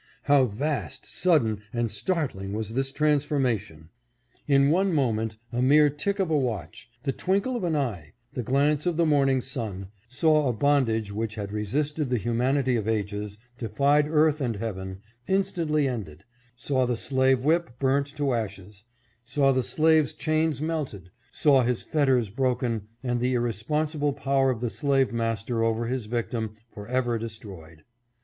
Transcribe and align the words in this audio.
How 0.23 0.45
vast, 0.45 1.05
sudden, 1.05 1.61
and 1.71 1.91
startling 1.91 2.53
was 2.53 2.73
this 2.73 2.91
transformation! 2.91 3.89
In 4.47 4.71
one 4.71 4.93
moment, 4.93 5.37
a 5.53 5.61
mere 5.61 5.91
tick 5.91 6.17
of 6.17 6.31
a 6.31 6.37
watch, 6.39 6.89
the 7.03 7.11
twinkle 7.11 7.55
of 7.55 7.63
an 7.63 7.75
eye, 7.75 8.13
the 8.33 8.41
glance 8.41 8.87
of 8.87 8.97
the 8.97 9.05
morning 9.05 9.41
sun, 9.41 9.89
saw 10.09 10.47
a 10.47 10.53
bondage 10.53 11.11
which 11.11 11.35
had 11.35 11.51
resisted 11.51 12.09
the 12.09 12.17
humanity 12.17 12.75
of 12.75 12.87
ages, 12.87 13.37
defied 13.59 14.07
earth 14.07 14.41
and 14.41 14.55
heaven, 14.55 15.03
instantly 15.27 15.87
ended; 15.87 16.23
saw 16.55 16.87
the 16.87 16.97
slave 16.97 17.45
whip 17.45 17.77
burnt 17.77 18.07
to 18.15 18.33
ashes; 18.33 18.83
saw 19.23 19.51
the 19.51 19.61
slave's 19.61 20.13
chains 20.13 20.59
melted; 20.59 21.11
saw 21.29 21.61
his 21.61 21.83
fetters 21.83 22.31
broken 22.31 22.87
and 23.03 23.19
the 23.19 23.35
irresponsible 23.35 24.13
power 24.13 24.49
of 24.49 24.61
the 24.61 24.69
slave 24.71 25.13
master 25.13 25.63
over 25.63 25.85
his 25.85 26.05
victim 26.07 26.55
forever 26.73 27.19
destroyed. 27.19 27.83